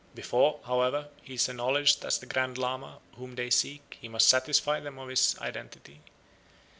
[0.15, 4.79] Before, however, he is acknowledged as the Grand Lama whom they seek he must satisfy
[4.79, 6.01] them of his identity.